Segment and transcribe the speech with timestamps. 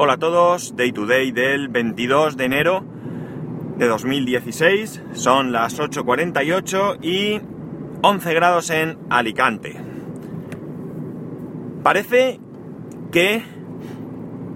[0.00, 2.84] Hola a todos, Day to Day del 22 de enero
[3.78, 5.02] de 2016.
[5.14, 7.40] Son las 8.48 y
[8.02, 9.74] 11 grados en Alicante.
[11.82, 12.38] Parece
[13.10, 13.42] que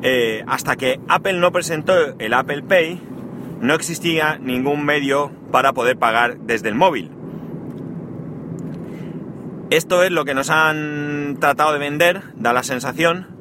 [0.03, 3.01] eh, hasta que Apple no presentó el Apple Pay,
[3.61, 7.11] no existía ningún medio para poder pagar desde el móvil.
[9.71, 13.32] Esto es lo que nos han tratado de vender, da la sensación,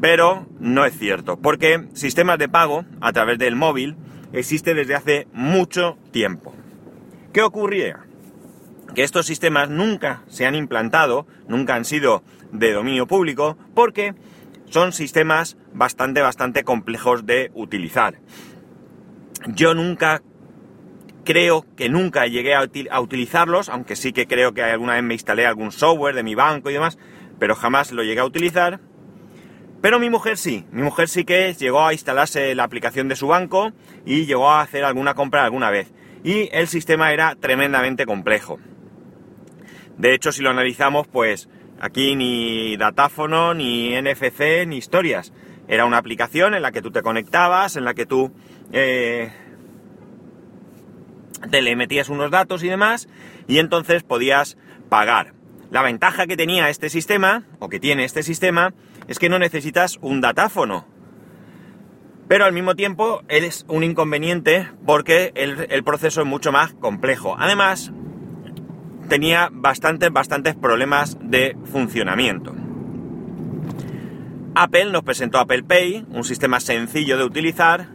[0.00, 3.96] pero no es cierto, porque sistemas de pago a través del móvil
[4.32, 6.54] existe desde hace mucho tiempo.
[7.32, 8.00] ¿Qué ocurría?
[8.94, 14.14] Que estos sistemas nunca se han implantado, nunca han sido de dominio público, porque
[14.66, 18.18] son sistemas bastante, bastante complejos de utilizar.
[19.46, 20.22] Yo nunca
[21.24, 25.46] creo que nunca llegué a, utilizarlos, aunque sí que creo que alguna vez me instalé
[25.46, 26.98] algún software de mi banco y demás,
[27.38, 28.80] pero jamás lo llegué a utilizar.
[29.80, 33.28] Pero mi mujer sí, mi mujer sí que llegó a instalarse la aplicación de su
[33.28, 33.72] banco
[34.04, 35.90] y llegó a hacer alguna compra alguna vez.
[36.22, 38.58] Y el sistema era tremendamente complejo.
[39.96, 41.48] De hecho, si lo analizamos, pues
[41.80, 45.32] aquí ni datáfono, ni NFC, ni historias.
[45.66, 48.32] Era una aplicación en la que tú te conectabas, en la que tú
[48.72, 49.32] eh,
[51.50, 53.08] te le metías unos datos y demás,
[53.46, 54.58] y entonces podías
[54.88, 55.32] pagar.
[55.70, 58.74] La ventaja que tenía este sistema, o que tiene este sistema,
[59.10, 60.86] es que no necesitas un datáfono.
[62.28, 67.34] Pero al mismo tiempo es un inconveniente porque el, proceso es mucho más complejo.
[67.36, 67.92] Además,
[69.08, 72.54] tenía bastantes, bastantes problemas de funcionamiento.
[74.54, 77.88] Apple nos presentó Apple Pay, un sistema sencillo de utilizar.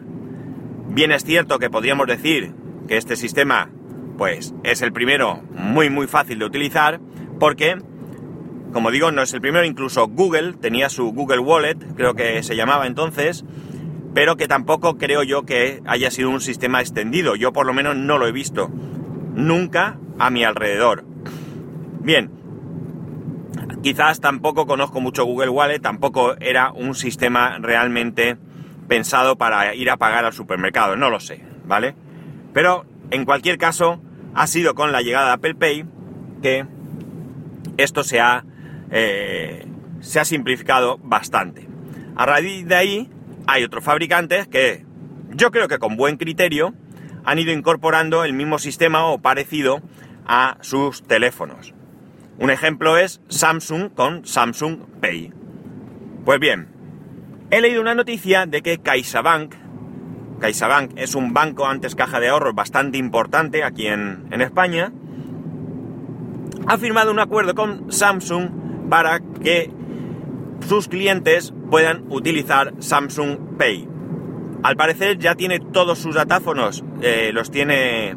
[0.90, 2.54] Bien es cierto que podríamos decir
[2.90, 3.70] que este sistema,
[4.18, 7.00] pues, es el primero muy, muy fácil de utilizar,
[7.40, 7.78] porque
[8.76, 12.58] como digo, no es el primero, incluso Google tenía su Google Wallet, creo que se
[12.58, 13.46] llamaba entonces,
[14.14, 17.38] pero que tampoco creo yo que haya sido un sistema extendido.
[17.38, 18.70] Yo por lo menos no lo he visto
[19.34, 21.06] nunca a mi alrededor.
[22.02, 22.30] Bien,
[23.82, 28.36] quizás tampoco conozco mucho Google Wallet, tampoco era un sistema realmente
[28.90, 31.96] pensado para ir a pagar al supermercado, no lo sé, ¿vale?
[32.52, 34.02] Pero en cualquier caso,
[34.34, 35.86] ha sido con la llegada de Apple Pay
[36.42, 36.66] que
[37.78, 38.44] esto se ha
[38.92, 39.66] eh,
[40.00, 41.68] se ha simplificado bastante.
[42.16, 43.10] A raíz de ahí
[43.48, 44.86] hay otros fabricantes que
[45.32, 46.74] yo creo que con buen criterio
[47.24, 49.82] han ido incorporando el mismo sistema o parecido
[50.26, 51.74] a sus teléfonos.
[52.38, 55.32] Un ejemplo es Samsung con Samsung Pay.
[56.24, 56.68] Pues bien,
[57.50, 59.56] he leído una noticia de que CaixaBank,
[60.40, 64.92] CaixaBank es un banco antes caja de ahorros bastante importante aquí en, en España,
[66.68, 69.72] ha firmado un acuerdo con Samsung para que
[70.68, 73.88] sus clientes puedan utilizar Samsung Pay.
[74.64, 78.16] Al parecer ya tiene todos sus datáfonos, eh, los tiene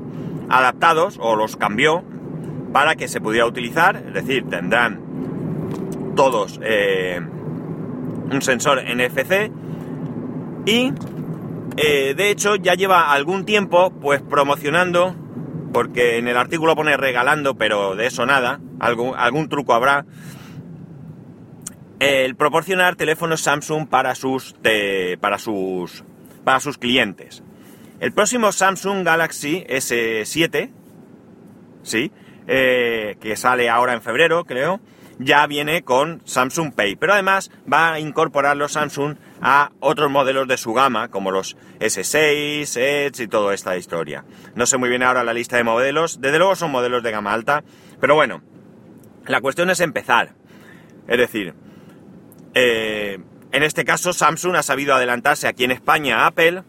[0.49, 2.05] adaptados o los cambió
[2.73, 5.01] para que se pudiera utilizar, es decir, tendrán
[6.17, 7.21] todos eh,
[8.31, 9.51] un sensor NFC
[10.67, 10.93] y
[11.77, 15.15] eh, de hecho ya lleva algún tiempo pues promocionando,
[15.73, 20.05] porque en el artículo pone regalando, pero de eso nada, algún, algún truco habrá,
[22.01, 24.55] el proporcionar teléfonos Samsung para sus,
[25.21, 26.05] para sus,
[26.45, 27.43] para sus clientes.
[28.01, 30.71] El próximo Samsung Galaxy S7,
[31.83, 32.13] sí,
[32.47, 34.81] eh, que sale ahora en febrero, creo,
[35.19, 40.47] ya viene con Samsung Pay, pero además va a incorporar los Samsung a otros modelos
[40.47, 44.25] de su gama, como los S6, Edge y toda esta historia.
[44.55, 47.33] No sé muy bien ahora la lista de modelos, desde luego son modelos de gama
[47.33, 47.65] alta,
[48.01, 48.43] pero bueno,
[49.27, 50.35] la cuestión es empezar.
[51.09, 51.55] Es decir,
[52.55, 53.19] eh,
[53.53, 56.63] en este caso, Samsung ha sabido adelantarse aquí en España a Apple.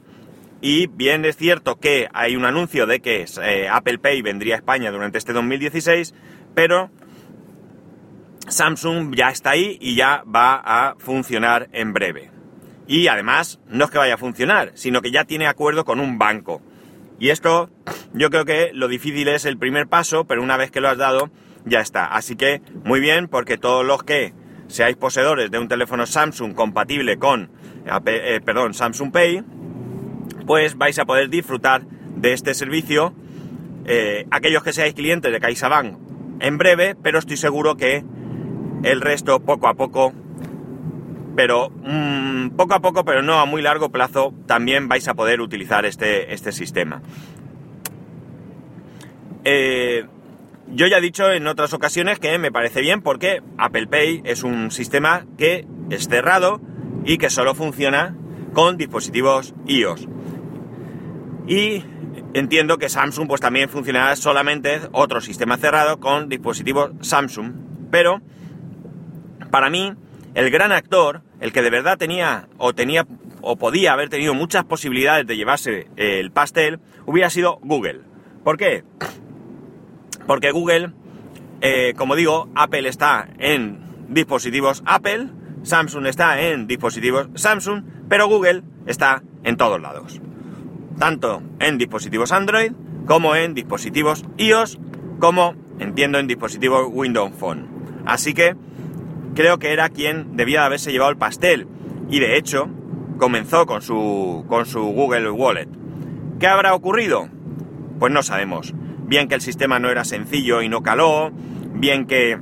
[0.61, 4.57] Y bien es cierto que hay un anuncio de que eh, Apple Pay vendría a
[4.57, 6.13] España durante este 2016,
[6.53, 6.89] pero
[8.47, 12.31] Samsung ya está ahí y ya va a funcionar en breve.
[12.87, 16.17] Y además, no es que vaya a funcionar, sino que ya tiene acuerdo con un
[16.17, 16.61] banco.
[17.19, 17.69] Y esto,
[18.13, 20.97] yo creo que lo difícil es el primer paso, pero una vez que lo has
[20.97, 21.29] dado,
[21.65, 22.05] ya está.
[22.05, 24.33] Así que, muy bien, porque todos los que
[24.69, 27.51] seáis poseedores de un teléfono Samsung compatible con,
[28.05, 29.43] eh, perdón, Samsung Pay,
[30.45, 31.81] pues vais a poder disfrutar
[32.15, 33.13] de este servicio.
[33.85, 35.97] Eh, aquellos que seáis clientes de CaixaBank
[36.39, 38.03] en breve, pero estoy seguro que
[38.83, 40.13] el resto poco a poco,
[41.35, 45.41] pero mm, poco a poco, pero no a muy largo plazo, también vais a poder
[45.41, 47.01] utilizar este, este sistema.
[49.43, 50.05] Eh,
[50.71, 54.43] yo ya he dicho en otras ocasiones que me parece bien porque Apple Pay es
[54.43, 56.61] un sistema que es cerrado
[57.05, 58.15] y que solo funciona
[58.53, 60.07] con dispositivos iOS.
[61.47, 61.83] Y
[62.33, 67.53] entiendo que Samsung pues también funcionará solamente otro sistema cerrado con dispositivos Samsung.
[67.89, 68.21] Pero
[69.49, 69.93] para mí,
[70.35, 73.07] el gran actor, el que de verdad tenía o tenía
[73.41, 78.01] o podía haber tenido muchas posibilidades de llevarse el pastel, hubiera sido Google.
[78.43, 78.83] ¿Por qué?
[80.29, 80.91] Porque Google,
[81.59, 83.79] eh, como digo, Apple está en
[84.09, 85.29] dispositivos Apple,
[85.63, 90.21] Samsung está en dispositivos Samsung, pero Google está en todos lados.
[90.99, 92.73] Tanto en dispositivos Android
[93.07, 94.77] como en dispositivos iOS,
[95.17, 97.67] como entiendo en dispositivos Windows Phone.
[98.05, 98.55] Así que
[99.33, 101.65] creo que era quien debía de haberse llevado el pastel.
[102.11, 102.69] Y de hecho,
[103.17, 105.69] comenzó con su, con su Google Wallet.
[106.39, 107.29] ¿Qué habrá ocurrido?
[107.97, 108.75] Pues no sabemos.
[109.09, 111.31] Bien que el sistema no era sencillo y no caló,
[111.73, 112.37] bien que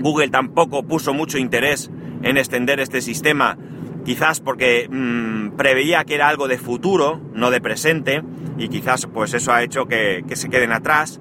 [0.00, 1.90] Google tampoco puso mucho interés
[2.22, 3.58] en extender este sistema,
[4.02, 8.22] quizás porque mmm, preveía que era algo de futuro, no de presente,
[8.56, 11.20] y quizás pues eso ha hecho que, se queden atrás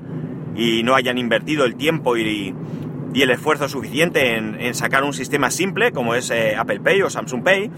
[0.55, 2.55] y no hayan invertido el tiempo y,
[3.13, 7.43] el esfuerzo suficiente en, sacar un sistema simple como es eh, Apple Pay o Samsung
[7.43, 7.71] Pay.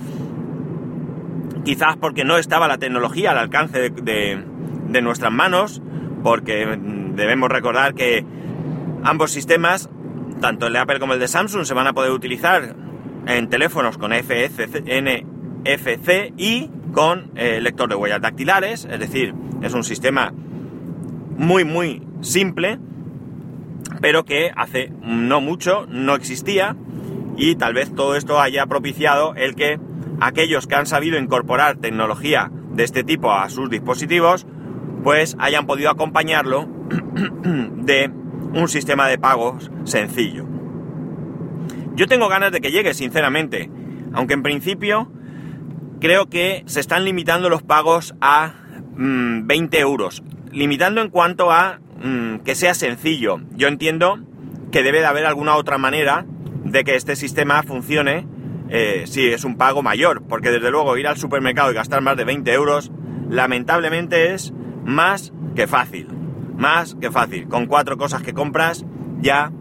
[1.63, 5.81] Quizás porque no estaba la tecnología al alcance de nuestras manos,
[6.23, 6.77] porque
[7.15, 8.25] debemos recordar que
[9.03, 9.89] ambos sistemas,
[10.41, 12.75] tanto el de Apple como el de Samsung, se van a poder utilizar
[13.27, 14.83] en teléfonos con FCC,
[15.63, 20.33] NFC y con eh, lector de huellas dactilares, es decir, es un sistema
[21.37, 22.79] muy muy simple,
[24.01, 26.75] pero que hace no mucho no existía
[27.35, 29.79] y tal vez todo esto haya propiciado el que
[30.19, 34.47] aquellos que han sabido incorporar tecnología de este tipo a sus dispositivos,
[35.07, 36.67] pues hayan podido acompañarlo
[37.45, 38.11] de
[38.53, 40.45] un sistema de pagos sencillo.
[41.95, 43.69] Yo tengo ganas de que llegue, sinceramente,
[44.11, 45.09] aunque en principio
[46.01, 48.55] creo que se están limitando los pagos a
[48.97, 53.39] mmm, 20 euros, limitando en cuanto a mmm, que sea sencillo.
[53.55, 54.19] Yo entiendo
[54.73, 56.25] que debe de haber alguna otra manera
[56.65, 58.27] de que este sistema funcione
[58.67, 62.17] eh, si es un pago mayor, porque desde luego ir al supermercado y gastar más
[62.17, 62.91] de 20 euros,
[63.29, 64.53] lamentablemente es
[64.87, 66.07] más que fácil.
[66.55, 67.47] Más que fácil.
[67.47, 68.85] Con cuatro cosas que compras
[69.19, 69.51] ya,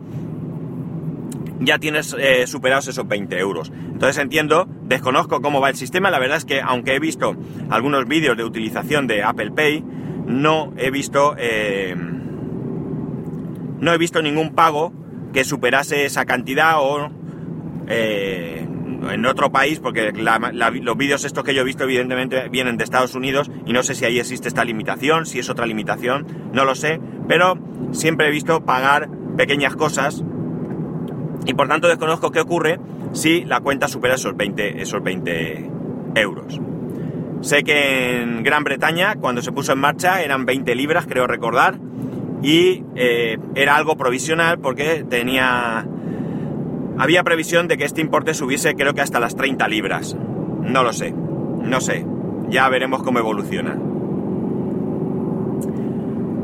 [1.61, 3.73] ya tienes eh, superados esos 20 euros.
[3.75, 6.11] Entonces entiendo, desconozco cómo va el sistema.
[6.11, 7.37] La verdad es que aunque he visto
[7.69, 9.85] algunos vídeos de utilización de Apple Pay,
[10.27, 11.95] no he visto eh,
[13.79, 14.93] no he visto ningún pago
[15.33, 17.11] que superase esa cantidad o
[17.89, 18.66] eh,
[19.11, 23.15] en otro país, porque los vídeos estos que yo he visto evidentemente vienen de Estados
[23.15, 26.75] Unidos y no sé si ahí existe esta limitación, si es otra limitación, no lo
[26.75, 27.59] sé, pero
[27.93, 30.23] siempre he visto pagar pequeñas cosas
[31.47, 32.79] y por tanto desconozco qué ocurre
[33.13, 35.71] si la cuenta supera esos 20, esos 20
[36.17, 36.61] euros.
[37.41, 41.79] Sé que en Gran Bretaña, cuando se puso en marcha, eran 20 libras, creo recordar,
[42.43, 45.87] y eh, era algo provisional porque tenía
[46.99, 50.17] había previsión de que este importe subiese creo que hasta las 30 libras.
[50.63, 52.05] No lo sé, no sé.
[52.49, 53.77] Ya veremos cómo evoluciona.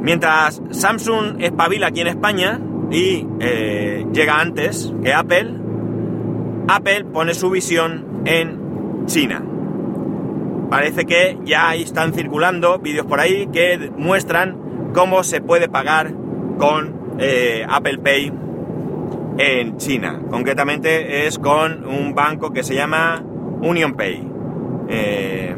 [0.02, 2.60] Mientras Samsung espabila aquí en España
[2.90, 5.54] y eh, llega antes que Apple,
[6.69, 9.43] Apple pone su visión en China.
[10.71, 16.12] Parece que ya están circulando vídeos por ahí que muestran cómo se puede pagar
[16.59, 18.32] con eh, Apple Pay
[19.39, 20.21] en China.
[20.31, 23.23] Concretamente es con un banco que se llama
[23.61, 24.29] UnionPay.
[24.89, 25.57] Eh,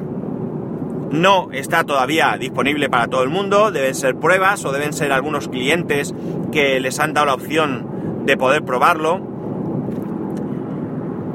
[1.11, 5.49] no está todavía disponible para todo el mundo, deben ser pruebas o deben ser algunos
[5.49, 6.15] clientes
[6.53, 9.21] que les han dado la opción de poder probarlo.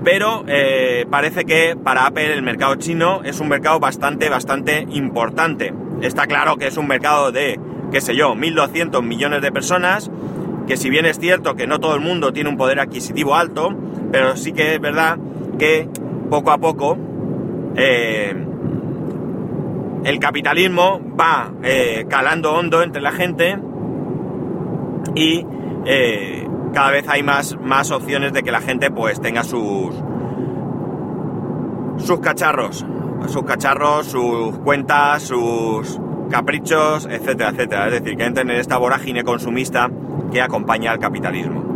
[0.03, 5.74] Pero eh, parece que para Apple el mercado chino es un mercado bastante, bastante importante.
[6.01, 7.60] Está claro que es un mercado de,
[7.91, 10.10] qué sé yo, 1.200 millones de personas
[10.69, 13.75] que si bien es cierto que no todo el mundo tiene un poder adquisitivo alto,
[14.11, 15.17] pero sí que es verdad
[15.57, 15.89] que
[16.29, 16.95] poco a poco
[17.75, 18.35] eh,
[20.03, 23.57] el capitalismo va eh, calando hondo entre la gente
[25.15, 25.43] y
[25.88, 29.95] eh, cada vez hay más, más opciones de que la gente pues tenga sus
[31.97, 32.85] sus cacharros,
[33.27, 35.99] sus cacharros, sus cuentas, sus
[36.29, 37.88] caprichos, etcétera, etcétera.
[37.88, 39.89] Es decir, que entren en esta vorágine consumista
[40.29, 41.69] que acompaña al capitalismo.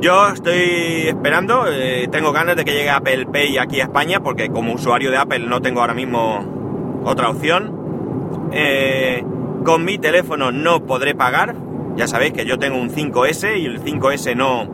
[0.00, 4.48] Yo estoy esperando, eh, tengo ganas de que llegue Apple Pay aquí a España, porque
[4.48, 8.50] como usuario de Apple no tengo ahora mismo otra opción.
[8.50, 9.24] Eh,
[9.64, 11.54] con mi teléfono no podré pagar,
[11.94, 14.64] ya sabéis que yo tengo un 5S y el 5S no,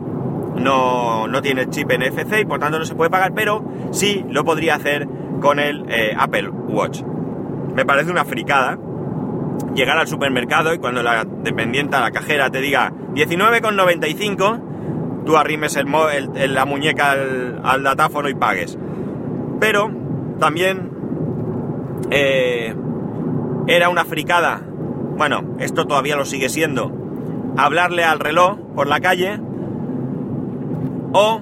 [0.55, 4.43] no, no tiene chip NFC y por tanto no se puede pagar, pero sí lo
[4.43, 5.07] podría hacer
[5.39, 7.03] con el eh, Apple Watch.
[7.75, 8.79] Me parece una fricada
[9.73, 16.53] llegar al supermercado y cuando la dependiente, la cajera, te diga 19,95, tú arrimes el,
[16.53, 18.77] la muñeca al, datáfono y pagues.
[19.59, 19.91] Pero
[20.39, 20.91] también
[22.11, 22.73] eh,
[23.67, 24.61] era una fricada,
[25.17, 26.91] bueno, esto todavía lo sigue siendo,
[27.57, 29.39] hablarle al reloj por la calle
[31.13, 31.41] o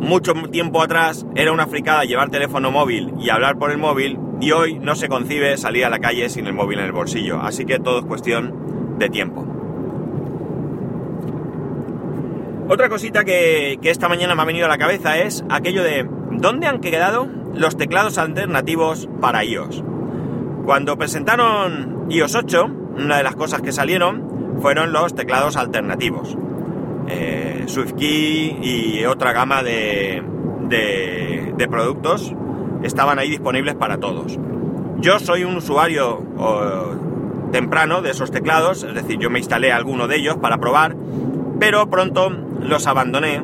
[0.00, 4.50] mucho tiempo atrás era una fricada llevar teléfono móvil y hablar por el móvil y
[4.50, 7.40] hoy no se concibe salir a la calle sin el móvil en el bolsillo.
[7.40, 9.46] Así que todo es cuestión de tiempo.
[12.68, 16.66] Otra cosita que, esta mañana me ha venido a la cabeza es aquello de ¿dónde
[16.66, 19.84] han quedado los teclados alternativos para iOS?
[20.64, 26.36] Cuando presentaron iOS 8, una de las cosas que salieron fueron los teclados alternativos.
[27.08, 30.24] Eh, SwiftKey y otra gama de,
[31.70, 32.34] productos
[32.82, 34.38] estaban ahí disponibles para todos.
[34.98, 36.22] Yo soy un usuario
[37.52, 40.96] temprano de esos teclados, es decir, yo me instalé alguno de ellos para probar,
[41.58, 43.42] pero pronto los abandoné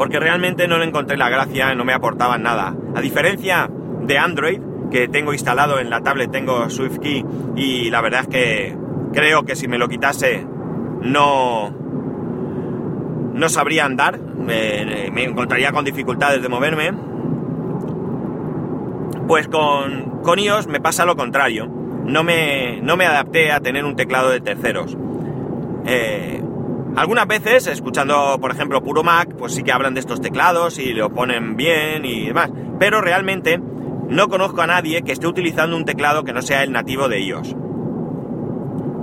[0.00, 2.74] porque realmente no le encontré la gracia, no me aportaban nada.
[2.96, 3.70] A diferencia
[4.00, 4.58] de Android,
[4.90, 7.22] que tengo instalado en la tablet, tengo SwiftKey
[7.54, 8.76] y la verdad es que
[9.12, 10.46] creo que si me lo quitase
[11.02, 11.70] no,
[13.34, 16.92] no sabría andar, me, encontraría con dificultades de moverme.
[19.30, 21.68] Pues con, con iOS me pasa lo contrario.
[21.68, 24.96] No me, no me adapté a tener un teclado de terceros.
[25.86, 26.42] Eh,
[26.96, 30.94] algunas veces, escuchando por ejemplo Puro Mac, pues sí que hablan de estos teclados y
[30.94, 32.50] lo ponen bien y demás.
[32.80, 33.60] Pero realmente
[34.08, 37.20] no conozco a nadie que esté utilizando un teclado que no sea el nativo de
[37.20, 37.54] iOS.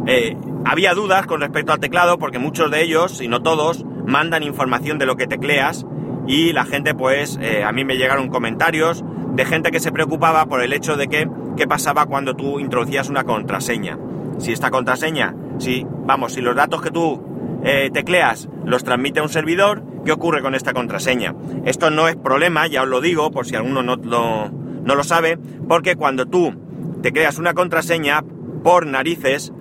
[0.07, 4.43] Eh, había dudas con respecto al teclado porque muchos de ellos, y no todos, mandan
[4.43, 5.86] información de lo que tecleas
[6.27, 9.03] y la gente pues eh, a mí me llegaron comentarios
[9.34, 13.10] de gente que se preocupaba por el hecho de que qué pasaba cuando tú introducías
[13.10, 13.98] una contraseña.
[14.38, 17.24] Si esta contraseña, si vamos, si los datos que tú
[17.63, 21.34] eh, tecleas los transmite a un servidor, ¿qué ocurre con esta contraseña?
[21.65, 25.03] Esto no es problema, ya os lo digo, por si alguno no lo, no lo
[25.03, 26.53] sabe, porque cuando tú
[27.01, 28.24] te creas una contraseña,
[28.63, 29.53] por narices,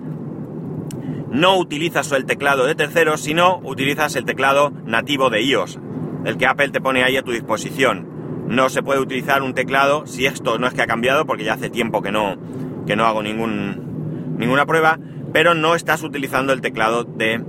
[1.31, 5.79] no utilizas el teclado de terceros, sino utilizas el teclado nativo de iOS,
[6.25, 8.45] el que Apple te pone ahí a tu disposición.
[8.47, 11.53] No se puede utilizar un teclado, si esto no es que ha cambiado, porque ya
[11.53, 12.37] hace tiempo que no,
[12.85, 14.99] que no hago ninguna prueba,
[15.33, 17.43] pero no estás utilizando el teclado de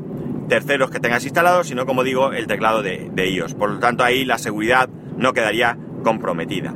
[0.48, 3.54] terceros que tengas instalado, sino como digo, el teclado de, de iOS.
[3.54, 6.74] Por lo tanto, ahí la seguridad no quedaría comprometida.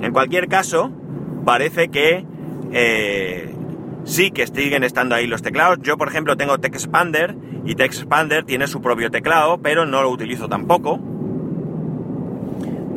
[0.00, 0.92] En cualquier caso,
[1.44, 2.24] parece que
[2.72, 3.54] eh,
[4.04, 5.78] sí que siguen estando ahí los teclados.
[5.82, 10.48] Yo, por ejemplo, tengo TechSpander y TechSpander tiene su propio teclado, pero no lo utilizo
[10.48, 11.00] tampoco.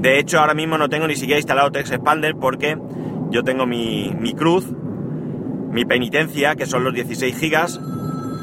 [0.02, 2.76] De hecho, ahora mismo no tengo ni siquiera instalado TechSpander porque
[3.30, 4.66] yo tengo mi, mi cruz,
[5.70, 7.80] mi penitencia, que son los 16 gigas,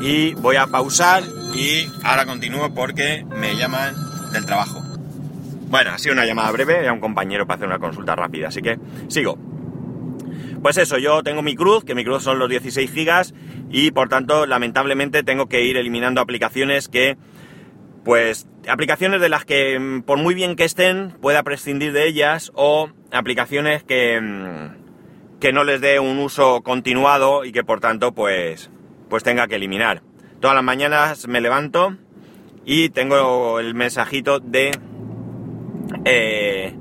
[0.01, 1.25] y voy a pausar
[1.55, 3.93] y ahora continúo porque me llaman
[4.33, 4.81] del trabajo.
[5.69, 8.63] Bueno, ha sido una llamada breve, era un compañero para hacer una consulta rápida, así
[8.63, 9.37] que sigo.
[10.63, 13.35] Pues eso, yo tengo mi cruz, que mi cruz son los 16 gigas
[13.69, 17.17] y por tanto lamentablemente tengo que ir eliminando aplicaciones que,
[18.05, 22.53] pues, aplicaciones de las que mm, por muy bien que estén pueda prescindir de ellas
[22.55, 28.13] o aplicaciones que, mm, que no les dé un uso continuado y que por tanto
[28.13, 28.71] pues,
[29.09, 30.03] pues tenga que eliminar.
[30.41, 31.97] Todas las mañanas me levanto
[32.65, 34.71] y tengo el mensajito de...
[36.05, 36.75] Eh,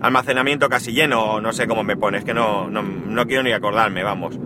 [0.00, 4.38] almacenamiento casi lleno, no sé cómo me pones, que no, no, quiero ni acordarme, vamos.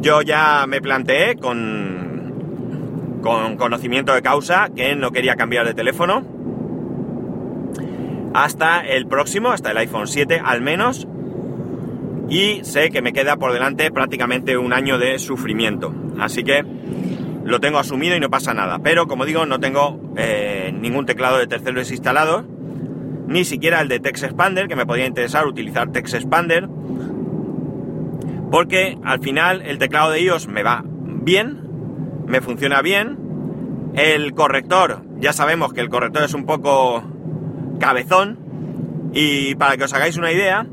[0.00, 2.13] Yo ya me planteé con,
[3.24, 6.22] con conocimiento de causa que no quería cambiar de teléfono
[8.34, 11.08] hasta el próximo, hasta el iPhone 7 al menos,
[12.28, 15.94] y sé que me queda por delante prácticamente un año de sufrimiento.
[16.20, 16.66] Así que
[17.44, 18.80] lo tengo asumido y no pasa nada.
[18.80, 22.44] Pero como digo, no tengo eh, ningún teclado de terceros instalado
[23.26, 26.68] ni siquiera el de TextExpander, que me podría interesar utilizar TextExpander,
[28.50, 31.63] porque al final el teclado de iOS me va bien,
[32.26, 33.18] me funciona bien,
[33.94, 37.02] el corrector, ya sabemos que el corrector es un poco
[37.78, 38.38] cabezón,
[39.12, 40.66] y para que os hagáis una idea,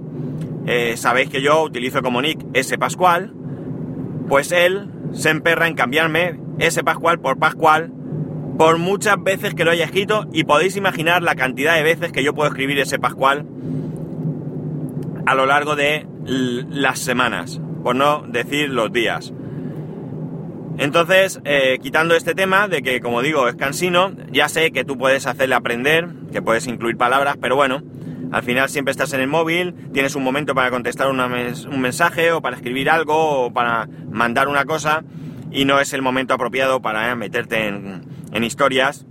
[0.65, 3.33] eh, sabéis que yo utilizo como nick S Pascual,
[4.27, 7.91] pues él se emperra en cambiarme S Pascual por Pascual
[8.57, 12.23] por muchas veces que lo haya escrito y podéis imaginar la cantidad de veces que
[12.23, 13.45] yo puedo escribir ese Pascual
[15.25, 19.33] a lo largo de las semanas, por no decir los días.
[20.81, 24.97] Entonces, eh, quitando este tema de que, como digo, es cansino, ya sé que tú
[24.97, 27.83] puedes hacerle aprender, que puedes incluir palabras, pero bueno,
[28.31, 32.41] al final siempre estás en el móvil, tienes un momento para contestar un mensaje o
[32.41, 35.03] para escribir algo o para mandar una cosa
[35.51, 38.01] y no es el momento apropiado para meterte en,
[38.33, 39.05] en historias.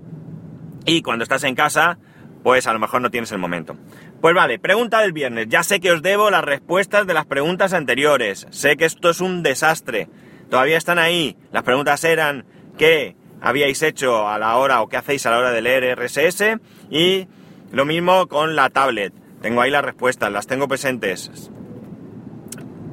[0.86, 1.98] Y cuando estás en casa,
[2.42, 3.76] pues a lo mejor no tienes el momento.
[4.20, 5.46] Pues vale, pregunta del viernes.
[5.48, 8.48] Ya sé que os debo las respuestas de las preguntas anteriores.
[8.50, 10.08] Sé que esto es un desastre.
[10.50, 11.36] Todavía están ahí.
[11.52, 12.44] Las preguntas eran
[12.76, 16.58] qué habíais hecho a la hora o qué hacéis a la hora de leer RSS
[16.90, 17.28] y
[17.72, 19.14] lo mismo con la tablet.
[19.40, 21.50] Tengo ahí las respuestas, las tengo presentes.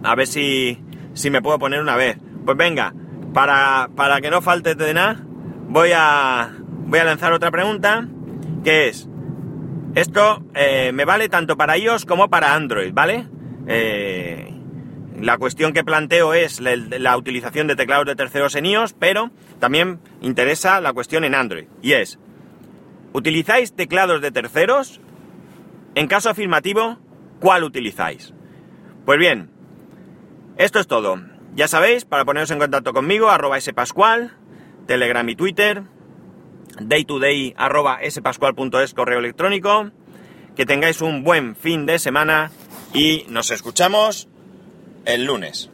[0.03, 0.79] A ver si,
[1.13, 2.17] si me puedo poner una vez.
[2.45, 2.93] Pues venga,
[3.33, 5.25] para, para que no falte de nada,
[5.67, 8.07] voy a, voy a lanzar otra pregunta,
[8.63, 9.09] que es,
[9.95, 13.27] esto eh, me vale tanto para iOS como para Android, ¿vale?
[13.67, 14.56] Eh,
[15.19, 19.99] la cuestión que planteo es la, utilización de teclados de terceros en iOS, pero también
[20.21, 21.65] interesa la cuestión en Android.
[21.81, 22.19] Y es,
[23.13, 25.01] ¿utilizáis teclados de terceros?
[25.95, 26.99] En caso afirmativo,
[27.39, 28.33] ¿cuál utilizáis?
[29.05, 29.49] Pues bien,
[30.57, 31.19] esto es todo.
[31.55, 34.33] Ya sabéis, para poneros en contacto conmigo, arroba spascual,
[34.85, 35.81] Telegram y Twitter,
[36.79, 39.89] daytoday arroba spascual.es correo electrónico.
[40.55, 42.51] Que tengáis un buen fin de semana
[42.93, 44.27] y nos escuchamos
[45.07, 45.69] el lunes.